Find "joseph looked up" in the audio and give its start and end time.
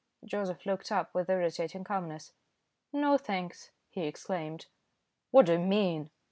0.25-1.13